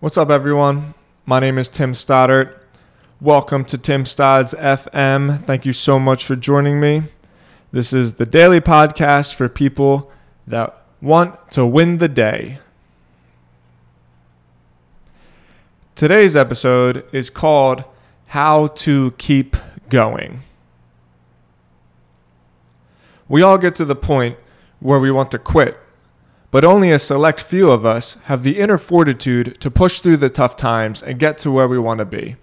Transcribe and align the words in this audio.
What's 0.00 0.16
up, 0.18 0.30
everyone? 0.30 0.94
My 1.24 1.40
name 1.40 1.56
is 1.56 1.68
Tim 1.68 1.94
Stoddart. 1.94 2.62
Welcome 3.20 3.64
to 3.66 3.78
Tim 3.78 4.04
Stodds 4.04 4.54
FM. 4.54 5.42
Thank 5.44 5.64
you 5.64 5.72
so 5.72 5.98
much 5.98 6.24
for 6.24 6.36
joining 6.36 6.78
me. 6.80 7.02
This 7.72 7.92
is 7.92 8.14
the 8.14 8.26
daily 8.26 8.60
podcast 8.60 9.34
for 9.34 9.48
people 9.48 10.10
that 10.46 10.76
want 11.00 11.50
to 11.52 11.64
win 11.64 11.98
the 11.98 12.08
day. 12.08 12.58
Today's 15.94 16.36
episode 16.36 17.04
is 17.12 17.30
called 17.30 17.84
How 18.28 18.66
to 18.68 19.12
Keep 19.12 19.56
Going. 19.88 20.40
We 23.28 23.42
all 23.42 23.56
get 23.58 23.74
to 23.76 23.84
the 23.84 23.96
point 23.96 24.36
where 24.80 24.98
we 25.00 25.10
want 25.10 25.30
to 25.30 25.38
quit 25.38 25.78
but 26.54 26.64
only 26.64 26.92
a 26.92 27.00
select 27.00 27.40
few 27.40 27.68
of 27.68 27.84
us 27.84 28.14
have 28.26 28.44
the 28.44 28.60
inner 28.60 28.78
fortitude 28.78 29.60
to 29.60 29.68
push 29.68 30.00
through 30.00 30.16
the 30.16 30.30
tough 30.30 30.56
times 30.56 31.02
and 31.02 31.18
get 31.18 31.36
to 31.36 31.50
where 31.50 31.66
we 31.66 31.76
want 31.76 31.98
to 31.98 32.04
be. 32.04 32.36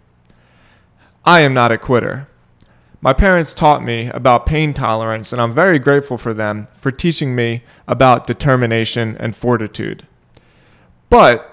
I 1.23 1.39
am 1.39 1.53
not 1.53 1.71
a 1.71 1.77
quitter. 1.77 2.27
My 2.99 3.13
parents 3.13 3.53
taught 3.53 3.81
me 3.81 4.07
about 4.07 4.45
pain 4.45 4.73
tolerance, 4.73 5.31
and 5.31 5.41
I'm 5.41 5.55
very 5.55 5.79
grateful 5.79 6.17
for 6.17 6.33
them 6.33 6.67
for 6.75 6.91
teaching 6.91 7.33
me 7.33 7.63
about 7.87 8.27
determination 8.27 9.15
and 9.17 9.33
fortitude. 9.33 10.05
But 11.09 11.49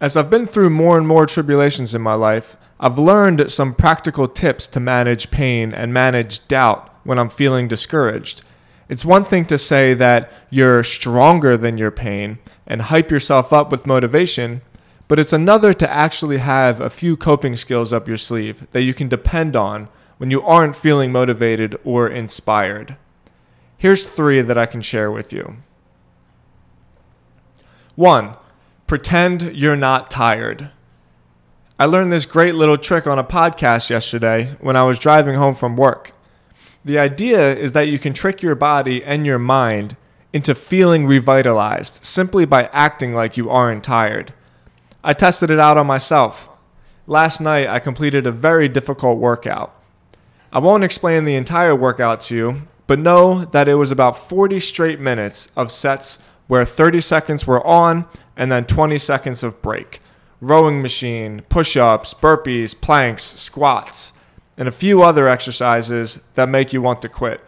as 0.00 0.16
I've 0.16 0.30
been 0.30 0.46
through 0.46 0.70
more 0.70 0.96
and 0.96 1.08
more 1.08 1.26
tribulations 1.26 1.92
in 1.92 2.02
my 2.02 2.14
life, 2.14 2.56
I've 2.78 3.00
learned 3.00 3.50
some 3.50 3.74
practical 3.74 4.28
tips 4.28 4.68
to 4.68 4.78
manage 4.78 5.32
pain 5.32 5.74
and 5.74 5.92
manage 5.92 6.46
doubt 6.46 6.88
when 7.02 7.18
I'm 7.18 7.30
feeling 7.30 7.66
discouraged 7.66 8.42
it's 8.88 9.04
one 9.04 9.24
thing 9.24 9.46
to 9.46 9.58
say 9.58 9.94
that 9.94 10.32
you're 10.50 10.82
stronger 10.82 11.56
than 11.56 11.78
your 11.78 11.90
pain 11.90 12.38
and 12.66 12.82
hype 12.82 13.10
yourself 13.10 13.52
up 13.52 13.70
with 13.70 13.86
motivation, 13.86 14.62
but 15.08 15.18
it's 15.18 15.32
another 15.32 15.72
to 15.74 15.90
actually 15.90 16.38
have 16.38 16.80
a 16.80 16.90
few 16.90 17.16
coping 17.16 17.56
skills 17.56 17.92
up 17.92 18.08
your 18.08 18.16
sleeve 18.16 18.66
that 18.72 18.82
you 18.82 18.94
can 18.94 19.08
depend 19.08 19.56
on 19.56 19.88
when 20.18 20.30
you 20.30 20.42
aren't 20.42 20.76
feeling 20.76 21.12
motivated 21.12 21.78
or 21.84 22.08
inspired. 22.08 22.96
Here's 23.76 24.04
three 24.04 24.40
that 24.40 24.58
I 24.58 24.66
can 24.66 24.82
share 24.82 25.10
with 25.10 25.32
you. 25.32 25.56
One, 27.94 28.34
pretend 28.86 29.56
you're 29.56 29.76
not 29.76 30.10
tired. 30.10 30.70
I 31.78 31.84
learned 31.84 32.12
this 32.12 32.24
great 32.24 32.54
little 32.54 32.76
trick 32.76 33.06
on 33.06 33.18
a 33.18 33.24
podcast 33.24 33.90
yesterday 33.90 34.56
when 34.60 34.76
I 34.76 34.84
was 34.84 34.98
driving 34.98 35.34
home 35.34 35.54
from 35.54 35.76
work. 35.76 36.12
The 36.86 37.00
idea 37.00 37.52
is 37.52 37.72
that 37.72 37.88
you 37.88 37.98
can 37.98 38.12
trick 38.12 38.42
your 38.42 38.54
body 38.54 39.02
and 39.02 39.26
your 39.26 39.40
mind 39.40 39.96
into 40.32 40.54
feeling 40.54 41.04
revitalized 41.04 42.04
simply 42.04 42.44
by 42.44 42.70
acting 42.72 43.12
like 43.12 43.36
you 43.36 43.50
aren't 43.50 43.82
tired. 43.82 44.32
I 45.02 45.12
tested 45.12 45.50
it 45.50 45.58
out 45.58 45.78
on 45.78 45.88
myself. 45.88 46.48
Last 47.08 47.40
night, 47.40 47.66
I 47.66 47.80
completed 47.80 48.24
a 48.24 48.30
very 48.30 48.68
difficult 48.68 49.18
workout. 49.18 49.74
I 50.52 50.60
won't 50.60 50.84
explain 50.84 51.24
the 51.24 51.34
entire 51.34 51.74
workout 51.74 52.20
to 52.20 52.36
you, 52.36 52.62
but 52.86 53.00
know 53.00 53.46
that 53.46 53.66
it 53.66 53.74
was 53.74 53.90
about 53.90 54.28
40 54.28 54.60
straight 54.60 55.00
minutes 55.00 55.50
of 55.56 55.72
sets 55.72 56.20
where 56.46 56.64
30 56.64 57.00
seconds 57.00 57.48
were 57.48 57.66
on 57.66 58.04
and 58.36 58.52
then 58.52 58.64
20 58.64 58.96
seconds 58.98 59.42
of 59.42 59.60
break. 59.60 60.00
Rowing 60.40 60.82
machine, 60.82 61.42
push 61.48 61.76
ups, 61.76 62.14
burpees, 62.14 62.80
planks, 62.80 63.24
squats 63.24 64.12
and 64.56 64.68
a 64.68 64.72
few 64.72 65.02
other 65.02 65.28
exercises 65.28 66.20
that 66.34 66.48
make 66.48 66.72
you 66.72 66.80
want 66.80 67.02
to 67.02 67.08
quit. 67.08 67.40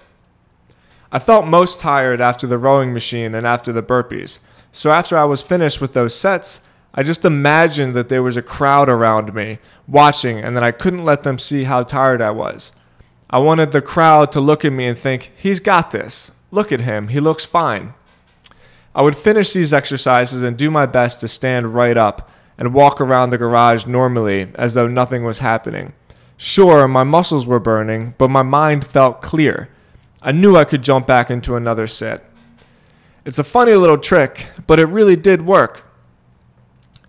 I 1.10 1.18
felt 1.18 1.46
most 1.46 1.80
tired 1.80 2.20
after 2.20 2.46
the 2.46 2.58
rowing 2.58 2.92
machine 2.92 3.34
and 3.34 3.46
after 3.46 3.72
the 3.72 3.82
burpees. 3.82 4.40
So 4.72 4.90
after 4.90 5.16
I 5.16 5.24
was 5.24 5.40
finished 5.40 5.80
with 5.80 5.94
those 5.94 6.14
sets, 6.14 6.60
I 6.94 7.02
just 7.02 7.24
imagined 7.24 7.94
that 7.94 8.08
there 8.08 8.22
was 8.22 8.36
a 8.36 8.42
crowd 8.42 8.88
around 8.88 9.34
me 9.34 9.58
watching 9.86 10.38
and 10.38 10.56
that 10.56 10.62
I 10.62 10.72
couldn't 10.72 11.04
let 11.04 11.22
them 11.22 11.38
see 11.38 11.64
how 11.64 11.82
tired 11.82 12.20
I 12.20 12.30
was. 12.30 12.72
I 13.30 13.40
wanted 13.40 13.72
the 13.72 13.82
crowd 13.82 14.32
to 14.32 14.40
look 14.40 14.64
at 14.64 14.72
me 14.72 14.86
and 14.86 14.98
think, 14.98 15.32
he's 15.36 15.60
got 15.60 15.90
this. 15.90 16.32
Look 16.50 16.72
at 16.72 16.80
him. 16.80 17.08
He 17.08 17.20
looks 17.20 17.44
fine. 17.44 17.94
I 18.94 19.02
would 19.02 19.16
finish 19.16 19.52
these 19.52 19.74
exercises 19.74 20.42
and 20.42 20.56
do 20.56 20.70
my 20.70 20.86
best 20.86 21.20
to 21.20 21.28
stand 21.28 21.74
right 21.74 21.96
up 21.96 22.30
and 22.56 22.74
walk 22.74 23.00
around 23.00 23.30
the 23.30 23.38
garage 23.38 23.86
normally 23.86 24.50
as 24.56 24.74
though 24.74 24.88
nothing 24.88 25.24
was 25.24 25.38
happening. 25.38 25.92
Sure, 26.40 26.86
my 26.86 27.02
muscles 27.02 27.48
were 27.48 27.58
burning, 27.58 28.14
but 28.16 28.30
my 28.30 28.42
mind 28.42 28.86
felt 28.86 29.20
clear. 29.20 29.68
I 30.22 30.30
knew 30.30 30.56
I 30.56 30.64
could 30.64 30.82
jump 30.82 31.04
back 31.04 31.30
into 31.30 31.56
another 31.56 31.88
sit. 31.88 32.24
It's 33.24 33.40
a 33.40 33.44
funny 33.44 33.74
little 33.74 33.98
trick, 33.98 34.46
but 34.68 34.78
it 34.78 34.86
really 34.86 35.16
did 35.16 35.44
work. 35.44 35.84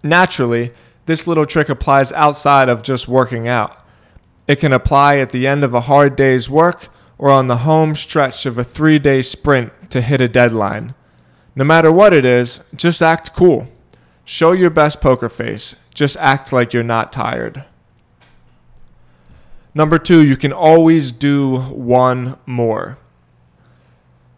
Naturally, 0.01 0.73
this 1.05 1.27
little 1.27 1.45
trick 1.45 1.69
applies 1.69 2.11
outside 2.13 2.69
of 2.69 2.81
just 2.81 3.07
working 3.07 3.47
out. 3.47 3.77
It 4.47 4.55
can 4.55 4.73
apply 4.73 5.17
at 5.17 5.29
the 5.29 5.45
end 5.45 5.63
of 5.63 5.75
a 5.75 5.81
hard 5.81 6.15
day's 6.15 6.49
work 6.49 6.87
or 7.19 7.29
on 7.29 7.45
the 7.45 7.57
home 7.57 7.93
stretch 7.93 8.47
of 8.47 8.57
a 8.57 8.63
three 8.63 8.97
day 8.97 9.21
sprint 9.21 9.71
to 9.91 10.01
hit 10.01 10.21
a 10.21 10.27
deadline. 10.27 10.95
No 11.55 11.63
matter 11.63 11.91
what 11.91 12.13
it 12.13 12.25
is, 12.25 12.63
just 12.75 13.03
act 13.03 13.35
cool. 13.35 13.67
Show 14.25 14.53
your 14.53 14.71
best 14.71 15.01
poker 15.01 15.29
face. 15.29 15.75
Just 15.93 16.17
act 16.17 16.51
like 16.51 16.73
you're 16.73 16.81
not 16.81 17.13
tired. 17.13 17.65
Number 19.79 19.97
two, 19.97 20.21
you 20.21 20.35
can 20.35 20.51
always 20.51 21.09
do 21.09 21.57
one 21.57 22.37
more. 22.45 22.97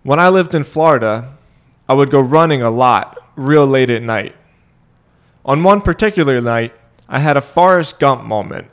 When 0.04 0.20
I 0.20 0.30
lived 0.30 0.54
in 0.54 0.64
Florida, 0.64 1.36
I 1.90 1.96
would 1.96 2.12
go 2.12 2.20
running 2.20 2.62
a 2.62 2.70
lot, 2.70 3.18
real 3.36 3.66
late 3.66 3.90
at 3.90 4.04
night. 4.04 4.36
On 5.44 5.64
one 5.64 5.82
particular 5.82 6.40
night, 6.42 6.76
I 7.10 7.18
had 7.22 7.38
a 7.38 7.42
Forrest 7.42 8.00
Gump 8.00 8.24
moment. 8.24 8.68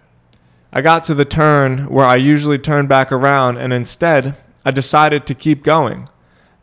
I 0.70 0.82
got 0.82 1.04
to 1.04 1.14
the 1.14 1.24
turn 1.24 1.88
where 1.88 2.04
I 2.04 2.16
usually 2.16 2.58
turn 2.58 2.86
back 2.86 3.10
around, 3.10 3.56
and 3.56 3.72
instead, 3.72 4.36
I 4.62 4.70
decided 4.70 5.26
to 5.26 5.34
keep 5.34 5.64
going. 5.64 6.06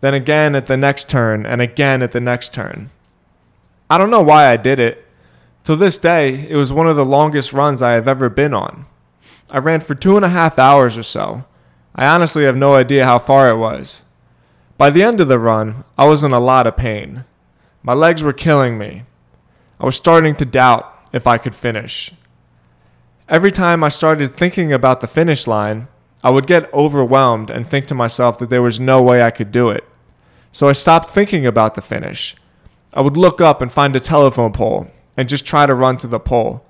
Then 0.02 0.14
again 0.14 0.54
at 0.54 0.68
the 0.68 0.78
next 0.78 1.10
turn, 1.10 1.48
and 1.48 1.64
again 1.64 2.04
at 2.04 2.12
the 2.12 2.22
next 2.22 2.54
turn. 2.54 2.92
I 3.90 3.98
don't 3.98 4.12
know 4.12 4.22
why 4.22 4.52
I 4.52 4.58
did 4.58 4.80
it. 4.80 5.04
To 5.64 5.76
this 5.76 5.98
day, 5.98 6.48
it 6.48 6.56
was 6.56 6.72
one 6.72 6.86
of 6.86 6.96
the 6.96 7.04
longest 7.04 7.54
runs 7.54 7.82
I 7.82 7.94
have 7.94 8.08
ever 8.08 8.30
been 8.30 8.54
on. 8.54 8.86
I 9.56 9.60
ran 9.60 9.80
for 9.80 9.96
two 9.96 10.18
and 10.18 10.26
a 10.26 10.30
half 10.30 10.60
hours 10.60 10.98
or 10.98 11.04
so. 11.04 11.46
I 11.96 12.06
honestly 12.08 12.44
have 12.44 12.58
no 12.58 12.76
idea 12.76 13.06
how 13.06 13.18
far 13.18 13.50
it 13.50 13.56
was. 13.56 14.04
By 14.78 14.90
the 14.90 15.02
end 15.02 15.22
of 15.22 15.30
the 15.30 15.40
run, 15.40 15.86
I 15.98 16.08
was 16.08 16.26
in 16.26 16.34
a 16.34 16.42
lot 16.42 16.68
of 16.68 16.76
pain. 16.76 17.24
My 17.82 17.94
legs 17.94 18.22
were 18.22 18.34
killing 18.34 18.78
me. 18.78 19.04
I 19.80 19.86
was 19.86 19.96
starting 19.96 20.36
to 20.36 20.46
doubt 20.46 20.94
if 21.14 21.26
I 21.26 21.38
could 21.38 21.56
finish. 21.56 22.12
Every 23.30 23.50
time 23.50 23.82
I 23.82 23.88
started 23.88 24.36
thinking 24.36 24.74
about 24.74 25.00
the 25.00 25.08
finish 25.08 25.48
line, 25.48 25.88
I 26.22 26.32
would 26.32 26.48
get 26.48 26.74
overwhelmed 26.74 27.50
and 27.50 27.66
think 27.66 27.86
to 27.86 27.96
myself 27.96 28.38
that 28.40 28.50
there 28.50 28.62
was 28.62 28.78
no 28.78 29.02
way 29.02 29.22
I 29.22 29.32
could 29.32 29.54
do 29.54 29.70
it. 29.70 29.86
So 30.52 30.68
I 30.68 30.74
stopped 30.74 31.12
thinking 31.12 31.46
about 31.46 31.76
the 31.76 31.82
finish. 31.82 32.36
I 32.94 33.00
would 33.00 33.16
look 33.16 33.40
up 33.40 33.62
and 33.62 33.72
find 33.72 33.96
a 33.96 34.02
telephone 34.02 34.52
pole 34.52 34.88
and 35.16 35.30
just 35.30 35.46
try 35.46 35.66
to 35.66 35.74
run 35.74 35.96
to 36.00 36.08
the 36.08 36.20
pole. 36.20 36.66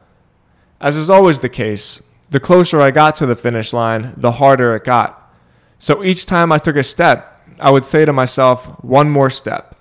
As 0.80 0.96
is 0.96 1.10
always 1.10 1.40
the 1.40 1.50
case, 1.50 2.04
the 2.36 2.40
closer 2.42 2.82
I 2.82 2.92
got 2.92 3.16
to 3.16 3.26
the 3.26 3.38
finish 3.38 3.72
line, 3.72 4.14
the 4.18 4.34
harder 4.34 4.76
it 4.76 4.84
got. 4.84 5.34
So 5.80 6.04
each 6.04 6.26
time 6.26 6.52
I 6.52 6.58
took 6.58 6.76
a 6.76 6.84
step, 6.84 7.42
I 7.62 7.72
would 7.72 7.86
say 7.86 8.04
to 8.04 8.12
myself, 8.12 8.66
one 8.84 9.10
more 9.10 9.30
step. 9.30 9.74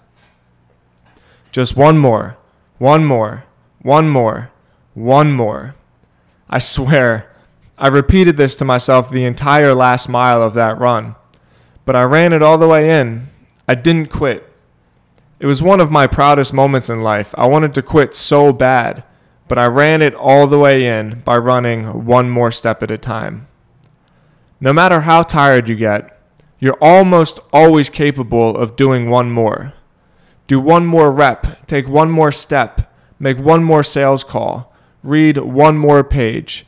Just 1.51 1.77
one 1.77 1.99
more, 1.99 2.37
one 2.79 3.05
more, 3.05 3.43
one 3.83 4.09
more, 4.09 4.53
one 4.95 5.33
more. 5.33 5.75
I 6.49 6.61
swear, 6.61 7.29
I 7.77 7.89
repeated 7.89 8.37
this 8.37 8.55
to 8.55 8.65
myself 8.65 9.11
the 9.11 9.25
entire 9.25 9.75
last 9.75 10.09
mile 10.09 10.41
of 10.41 10.55
that 10.55 10.79
run. 10.79 11.17
But 11.85 11.97
I 11.97 12.05
ran 12.05 12.33
it 12.33 12.41
all 12.41 12.57
the 12.57 12.69
way 12.69 13.01
in. 13.01 13.31
I 13.69 13.75
didn't 13.75 14.13
quit. 14.13 14.49
It 15.41 15.47
was 15.47 15.61
one 15.61 15.81
of 15.81 15.91
my 15.91 16.07
proudest 16.07 16.53
moments 16.53 16.89
in 16.89 17.03
life. 17.03 17.35
I 17.37 17.49
wanted 17.49 17.75
to 17.75 17.83
quit 17.83 18.15
so 18.15 18.53
bad 18.53 19.03
but 19.49 19.59
I 19.59 19.67
ran 19.67 20.03
it 20.03 20.15
all 20.15 20.47
the 20.47 20.59
way 20.59 20.87
in 20.87 21.21
by 21.21 21.37
running 21.37 22.05
one 22.05 22.31
more 22.31 22.51
step 22.51 22.83
at 22.83 22.91
a 22.91 22.99
time. 22.99 23.47
No 24.61 24.73
matter 24.73 25.03
how 25.03 25.23
tired 25.23 25.69
you 25.69 25.77
get, 25.77 26.19
you're 26.59 26.79
almost 26.81 27.41
always 27.53 27.91
capable 27.91 28.57
of 28.57 28.77
doing 28.77 29.11
one 29.11 29.31
more. 29.31 29.75
Do 30.47 30.59
one 30.59 30.87
more 30.87 31.13
rep, 31.13 31.67
take 31.67 31.89
one 31.89 32.11
more 32.11 32.33
step, 32.33 32.93
make 33.19 33.39
one 33.39 33.63
more 33.63 33.83
sales 33.83 34.25
call, 34.25 34.73
read 35.03 35.37
one 35.39 35.77
more 35.77 36.03
page, 36.03 36.67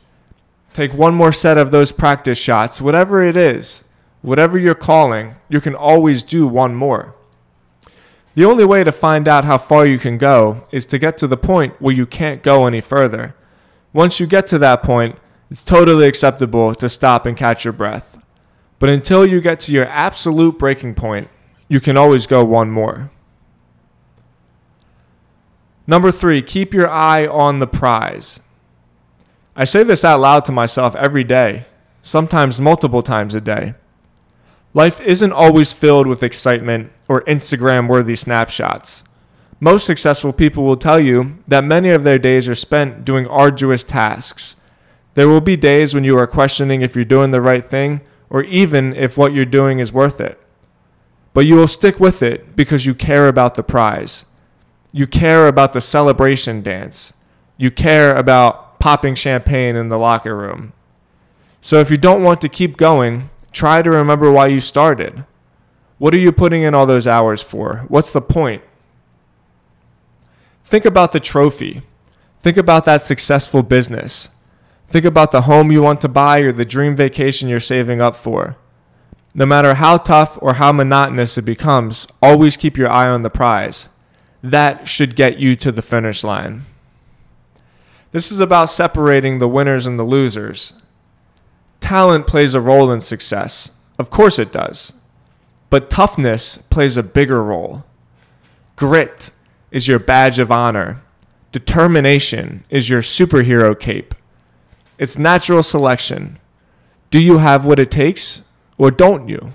take 0.73 0.93
one 0.93 1.15
more 1.15 1.31
set 1.31 1.57
of 1.57 1.71
those 1.71 1.91
practice 1.91 2.37
shots, 2.37 2.79
whatever 2.81 3.23
it 3.23 3.35
is, 3.35 3.87
whatever 4.21 4.57
you're 4.59 4.75
calling, 4.75 5.35
you 5.49 5.59
can 5.59 5.73
always 5.73 6.21
do 6.21 6.45
one 6.45 6.75
more. 6.75 7.15
The 8.37 8.45
only 8.45 8.65
way 8.65 8.83
to 8.83 8.91
find 8.91 9.27
out 9.27 9.45
how 9.45 9.57
far 9.57 9.87
you 9.87 9.97
can 9.97 10.19
go 10.19 10.67
is 10.71 10.85
to 10.87 10.99
get 10.99 11.17
to 11.17 11.27
the 11.27 11.35
point 11.35 11.81
where 11.81 11.95
you 11.95 12.05
can't 12.05 12.43
go 12.43 12.67
any 12.67 12.81
further. 12.81 13.35
Once 13.93 14.19
you 14.19 14.27
get 14.27 14.45
to 14.45 14.59
that 14.59 14.83
point, 14.83 15.15
it's 15.49 15.63
totally 15.63 16.05
acceptable 16.05 16.75
to 16.75 16.87
stop 16.87 17.25
and 17.25 17.35
catch 17.35 17.63
your 17.63 17.73
breath. 17.73 18.19
But 18.77 18.89
until 18.89 19.25
you 19.25 19.41
get 19.41 19.59
to 19.61 19.71
your 19.71 19.87
absolute 19.87 20.59
breaking 20.59 20.93
point, 20.93 21.29
you 21.67 21.79
can 21.79 21.97
always 21.97 22.27
go 22.27 22.45
one 22.45 22.69
more. 22.69 23.09
Number 25.87 26.11
three, 26.11 26.43
keep 26.43 26.75
your 26.75 26.87
eye 26.87 27.25
on 27.25 27.57
the 27.57 27.65
prize. 27.65 28.41
I 29.55 29.63
say 29.63 29.81
this 29.81 30.05
out 30.05 30.19
loud 30.19 30.45
to 30.45 30.51
myself 30.51 30.95
every 30.95 31.23
day, 31.23 31.65
sometimes 32.03 32.61
multiple 32.61 33.01
times 33.01 33.33
a 33.33 33.41
day. 33.41 33.73
Life 34.77 35.01
isn't 35.01 35.31
always 35.31 35.73
filled 35.73 36.05
with 36.05 36.21
excitement 36.21 36.91
or 37.07 37.23
Instagram 37.23 37.87
worthy 37.87 38.15
snapshots. 38.15 39.03
Most 39.59 39.87
successful 39.87 40.31
people 40.31 40.65
will 40.65 40.77
tell 40.77 40.99
you 40.99 41.39
that 41.47 41.63
many 41.63 41.89
of 41.89 42.03
their 42.03 42.19
days 42.19 42.47
are 42.47 42.53
spent 42.53 43.03
doing 43.03 43.25
arduous 43.25 43.83
tasks. 43.83 44.57
There 45.15 45.27
will 45.27 45.41
be 45.41 45.57
days 45.57 45.95
when 45.95 46.03
you 46.03 46.15
are 46.19 46.27
questioning 46.27 46.83
if 46.83 46.95
you're 46.95 47.05
doing 47.05 47.31
the 47.31 47.41
right 47.41 47.65
thing 47.65 48.01
or 48.29 48.43
even 48.43 48.95
if 48.95 49.17
what 49.17 49.33
you're 49.33 49.45
doing 49.45 49.79
is 49.79 49.91
worth 49.91 50.21
it. 50.21 50.39
But 51.33 51.47
you 51.47 51.55
will 51.55 51.67
stick 51.67 51.99
with 51.99 52.21
it 52.21 52.55
because 52.55 52.85
you 52.85 52.93
care 52.93 53.27
about 53.27 53.55
the 53.55 53.63
prize. 53.63 54.25
You 54.91 55.07
care 55.07 55.47
about 55.47 55.73
the 55.73 55.81
celebration 55.81 56.61
dance. 56.61 57.13
You 57.57 57.71
care 57.71 58.15
about 58.15 58.79
popping 58.79 59.15
champagne 59.15 59.75
in 59.75 59.89
the 59.89 59.97
locker 59.97 60.37
room. 60.37 60.73
So 61.61 61.79
if 61.79 61.89
you 61.89 61.97
don't 61.97 62.21
want 62.21 62.41
to 62.41 62.47
keep 62.47 62.77
going, 62.77 63.31
try 63.57 63.81
to 63.81 63.89
remember 63.89 64.31
why 64.31 64.47
you 64.47 64.59
started. 64.59 65.25
What 65.97 66.13
are 66.13 66.19
you 66.19 66.31
putting 66.31 66.61
in 66.61 66.75
all 66.75 66.85
those 66.85 67.07
hours 67.07 67.41
for? 67.41 67.85
What's 67.87 68.11
the 68.11 68.21
point? 68.21 68.61
Think 70.63 70.85
about 70.85 71.11
the 71.11 71.19
trophy. 71.19 71.81
Think 72.41 72.57
about 72.57 72.85
that 72.85 73.01
successful 73.01 73.63
business. 73.63 74.29
Think 74.87 75.05
about 75.05 75.31
the 75.31 75.41
home 75.41 75.71
you 75.71 75.81
want 75.81 76.01
to 76.01 76.07
buy 76.07 76.39
or 76.39 76.51
the 76.51 76.65
dream 76.65 76.95
vacation 76.95 77.49
you're 77.49 77.59
saving 77.59 78.01
up 78.01 78.15
for. 78.15 78.55
No 79.33 79.45
matter 79.45 79.73
how 79.73 79.97
tough 79.97 80.37
or 80.41 80.55
how 80.55 80.71
monotonous 80.71 81.37
it 81.37 81.43
becomes, 81.43 82.07
always 82.21 82.57
keep 82.57 82.77
your 82.77 82.89
eye 82.89 83.07
on 83.07 83.23
the 83.23 83.29
prize. 83.29 83.89
That 84.43 84.87
should 84.87 85.15
get 85.15 85.39
you 85.39 85.55
to 85.57 85.71
the 85.71 85.81
finish 85.81 86.23
line. 86.23 86.65
This 88.11 88.31
is 88.31 88.39
about 88.39 88.69
separating 88.69 89.39
the 89.39 89.47
winners 89.47 89.85
and 89.85 89.99
the 89.99 90.03
losers. 90.03 90.73
Talent 91.87 92.27
plays 92.27 92.53
a 92.53 92.59
role 92.59 92.91
in 92.91 92.99
success. 92.99 93.71
Of 93.97 94.09
course 94.09 94.37
it 94.37 94.51
does. 94.51 94.91
But 95.69 95.89
toughness 95.89 96.57
plays 96.57 96.97
a 96.97 97.01
bigger 97.01 97.41
role. 97.41 97.85
Grit, 98.75 99.31
is 99.71 99.87
your 99.87 99.97
badge 99.97 100.37
of 100.37 100.51
honor. 100.51 101.01
Determination 101.53 102.65
is 102.69 102.89
your 102.89 103.01
superhero 103.01 103.79
cape. 103.79 104.13
It's 104.97 105.17
natural 105.17 105.63
selection. 105.63 106.39
Do 107.09 107.21
you 107.21 107.37
have 107.37 107.65
what 107.65 107.79
it 107.79 107.89
takes 107.89 108.41
or 108.77 108.91
don't 108.91 109.29
you? 109.29 109.53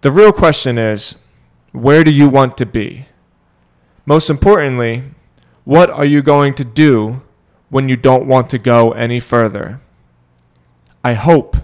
The 0.00 0.10
real 0.10 0.32
question 0.32 0.78
is 0.78 1.16
where 1.72 2.02
do 2.02 2.14
you 2.14 2.30
want 2.30 2.56
to 2.56 2.64
be? 2.64 3.04
Most 4.06 4.30
importantly, 4.30 5.02
what 5.64 5.90
are 5.90 6.06
you 6.06 6.22
going 6.22 6.54
to 6.54 6.64
do 6.64 7.20
when 7.68 7.90
you 7.90 7.96
don't 7.96 8.26
want 8.26 8.48
to 8.48 8.58
go 8.58 8.92
any 8.92 9.20
further? 9.20 9.82
I 11.04 11.12
hope 11.12 11.58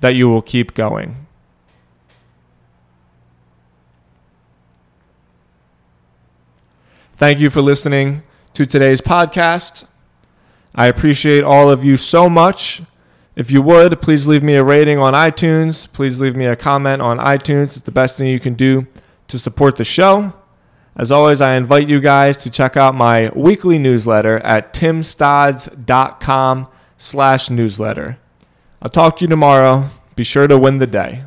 that 0.00 0.14
you 0.14 0.28
will 0.28 0.42
keep 0.42 0.74
going. 0.74 1.26
Thank 7.16 7.40
you 7.40 7.48
for 7.48 7.62
listening 7.62 8.22
to 8.52 8.66
today's 8.66 9.00
podcast. 9.00 9.86
I 10.74 10.88
appreciate 10.88 11.42
all 11.42 11.70
of 11.70 11.82
you 11.82 11.96
so 11.96 12.28
much. 12.28 12.82
If 13.34 13.50
you 13.50 13.62
would, 13.62 14.02
please 14.02 14.26
leave 14.26 14.42
me 14.42 14.56
a 14.56 14.62
rating 14.62 14.98
on 14.98 15.14
iTunes. 15.14 15.90
Please 15.90 16.20
leave 16.20 16.36
me 16.36 16.44
a 16.44 16.54
comment 16.54 17.00
on 17.00 17.16
iTunes. 17.16 17.64
It's 17.64 17.80
the 17.80 17.90
best 17.90 18.18
thing 18.18 18.26
you 18.26 18.38
can 18.38 18.54
do 18.54 18.86
to 19.28 19.38
support 19.38 19.76
the 19.76 19.84
show. 19.84 20.34
As 20.94 21.10
always, 21.10 21.40
I 21.40 21.56
invite 21.56 21.88
you 21.88 22.00
guys 22.00 22.36
to 22.38 22.50
check 22.50 22.76
out 22.76 22.94
my 22.94 23.30
weekly 23.34 23.78
newsletter 23.78 24.38
at 24.40 24.74
timstodds.com 24.74 26.68
slash 26.98 27.48
newsletter. 27.48 28.18
I'll 28.84 28.90
talk 28.90 29.16
to 29.16 29.24
you 29.24 29.28
tomorrow. 29.28 29.88
Be 30.14 30.24
sure 30.24 30.46
to 30.46 30.58
win 30.58 30.76
the 30.76 30.86
day. 30.86 31.24